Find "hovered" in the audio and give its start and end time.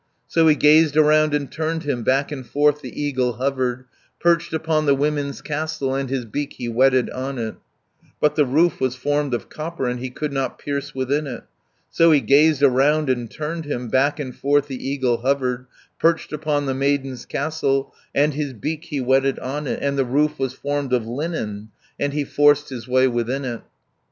3.33-3.85, 15.17-15.67